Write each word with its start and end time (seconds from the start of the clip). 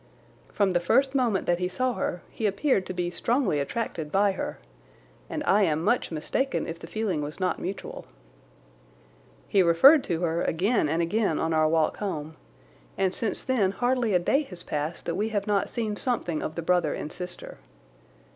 From 0.51 0.73
the 0.73 0.79
first 0.79 1.13
moment 1.13 1.45
that 1.45 1.59
he 1.59 1.67
saw 1.67 1.93
her 1.93 2.23
he 2.31 2.47
appeared 2.47 2.87
to 2.87 2.93
be 2.95 3.11
strongly 3.11 3.59
attracted 3.59 4.11
by 4.11 4.31
her, 4.31 4.57
and 5.29 5.43
I 5.43 5.61
am 5.61 5.83
much 5.83 6.09
mistaken 6.09 6.65
if 6.65 6.79
the 6.79 6.87
feeling 6.87 7.21
was 7.21 7.39
not 7.39 7.59
mutual. 7.59 8.07
He 9.47 9.61
referred 9.61 10.03
to 10.05 10.21
her 10.21 10.41
again 10.41 10.89
and 10.89 11.03
again 11.03 11.37
on 11.37 11.53
our 11.53 11.67
walk 11.69 11.97
home, 11.97 12.35
and 12.97 13.13
since 13.13 13.43
then 13.43 13.73
hardly 13.73 14.15
a 14.15 14.17
day 14.17 14.41
has 14.41 14.63
passed 14.63 15.05
that 15.05 15.13
we 15.13 15.29
have 15.29 15.45
not 15.45 15.69
seen 15.69 15.95
something 15.95 16.41
of 16.41 16.55
the 16.55 16.63
brother 16.63 16.95
and 16.95 17.11
sister. 17.11 17.59